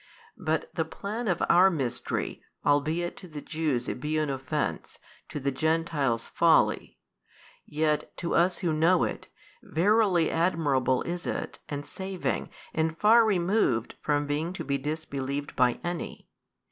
But 0.39 0.73
the 0.73 0.83
plan 0.83 1.27
of 1.27 1.43
our 1.47 1.69
Mystery, 1.69 2.41
albeit 2.65 3.15
to 3.17 3.27
the 3.27 3.39
Jews 3.39 3.87
it 3.87 3.99
be 4.01 4.17
an 4.17 4.31
offence, 4.31 4.97
to 5.29 5.39
the 5.39 5.51
Gentiles 5.51 6.25
folly, 6.25 6.97
yet 7.67 8.11
to 8.17 8.33
us 8.33 8.57
who 8.65 8.73
know 8.73 9.03
it, 9.03 9.27
verily 9.61 10.31
admirable 10.31 11.03
is 11.03 11.27
it 11.27 11.59
and 11.69 11.85
saving 11.85 12.49
and 12.73 12.97
far 12.97 13.23
removed 13.23 13.93
from 14.01 14.25
being 14.25 14.53
to 14.53 14.63
be 14.63 14.79
disbelieved 14.79 15.55
by 15.55 15.79
any. 15.83 16.27